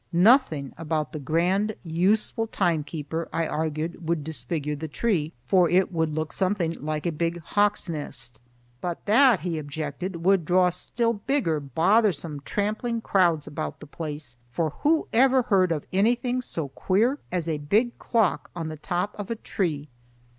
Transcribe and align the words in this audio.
Nothing 0.13 0.73
about 0.79 1.11
the 1.11 1.19
grand, 1.19 1.75
useful 1.83 2.47
timekeeper, 2.47 3.29
I 3.31 3.45
argued, 3.45 4.07
would 4.09 4.23
disfigure 4.23 4.75
the 4.75 4.87
tree, 4.87 5.31
for 5.45 5.69
it 5.69 5.91
would 5.93 6.11
look 6.15 6.33
something 6.33 6.71
like 6.83 7.05
a 7.05 7.11
big 7.11 7.37
hawk's 7.41 7.87
nest. 7.87 8.39
"But 8.81 9.05
that," 9.05 9.41
he 9.41 9.59
objected, 9.59 10.25
"would 10.25 10.43
draw 10.43 10.71
still 10.71 11.13
bigger 11.13 11.59
bothersome 11.59 12.39
trampling 12.39 13.01
crowds 13.01 13.45
about 13.45 13.79
the 13.79 13.85
place, 13.85 14.37
for 14.49 14.71
who 14.79 15.07
ever 15.13 15.43
heard 15.43 15.71
of 15.71 15.85
anything 15.93 16.41
so 16.41 16.69
queer 16.69 17.19
as 17.31 17.47
a 17.47 17.59
big 17.59 17.99
clock 17.99 18.49
on 18.55 18.69
the 18.69 18.77
top 18.77 19.13
of 19.19 19.29
a 19.29 19.35
tree?" 19.35 19.87